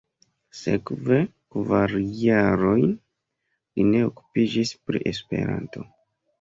Sekve 0.59 1.19
kvar 1.57 1.93
jarojn 2.23 2.89
li 2.97 3.87
ne 3.93 4.03
okupiĝis 4.09 4.75
pri 4.89 5.07
Esperanto. 5.15 5.89